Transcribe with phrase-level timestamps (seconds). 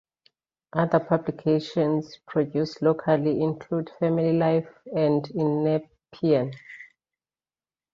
[0.73, 6.53] Other publications produced locally include "Family Life" and "In Nepean".